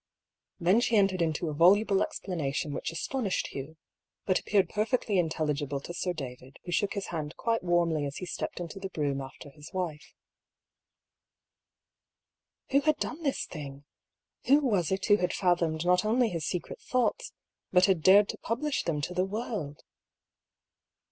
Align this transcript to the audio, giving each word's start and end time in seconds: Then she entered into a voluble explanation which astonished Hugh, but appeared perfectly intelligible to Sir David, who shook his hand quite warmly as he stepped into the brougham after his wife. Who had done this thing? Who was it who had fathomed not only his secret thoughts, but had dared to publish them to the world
Then 0.59 0.79
she 0.81 0.95
entered 0.97 1.21
into 1.21 1.47
a 1.47 1.53
voluble 1.53 2.01
explanation 2.01 2.73
which 2.73 2.91
astonished 2.91 3.49
Hugh, 3.49 3.77
but 4.25 4.39
appeared 4.39 4.67
perfectly 4.67 5.19
intelligible 5.19 5.79
to 5.79 5.93
Sir 5.93 6.11
David, 6.11 6.57
who 6.65 6.71
shook 6.71 6.93
his 6.95 7.09
hand 7.13 7.37
quite 7.37 7.61
warmly 7.61 8.07
as 8.07 8.17
he 8.17 8.25
stepped 8.25 8.59
into 8.59 8.79
the 8.79 8.89
brougham 8.89 9.21
after 9.21 9.51
his 9.51 9.71
wife. 9.73 10.15
Who 12.71 12.81
had 12.81 12.97
done 12.97 13.21
this 13.21 13.45
thing? 13.45 13.83
Who 14.45 14.57
was 14.61 14.91
it 14.91 15.05
who 15.05 15.17
had 15.17 15.33
fathomed 15.33 15.85
not 15.85 16.03
only 16.03 16.29
his 16.29 16.47
secret 16.47 16.81
thoughts, 16.81 17.31
but 17.71 17.85
had 17.85 18.01
dared 18.01 18.27
to 18.29 18.39
publish 18.39 18.81
them 18.85 19.01
to 19.01 19.13
the 19.13 19.23
world 19.25 19.83